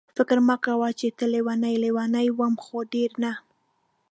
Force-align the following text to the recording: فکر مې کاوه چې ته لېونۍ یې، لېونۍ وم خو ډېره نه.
فکر 0.17 0.37
مې 0.47 0.55
کاوه 0.63 0.89
چې 0.99 1.07
ته 1.17 1.25
لېونۍ 1.33 1.69
یې، 1.75 1.81
لېونۍ 1.83 2.27
وم 2.37 2.53
خو 2.63 2.77
ډېره 2.93 3.15
نه. 3.23 3.33